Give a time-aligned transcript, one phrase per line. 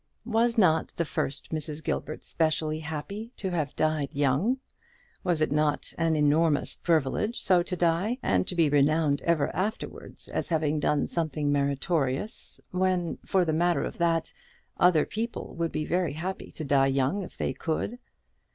[0.25, 1.83] Was not the first Mrs.
[1.83, 4.57] Gilbert specially happy to have died young?
[5.23, 10.27] was it not an enormous privilege so to die, and to be renowned ever afterwards
[10.27, 14.33] as having done something meritorious, when, for the matter of that,
[14.79, 17.99] other people would be very happy to die young, if they could?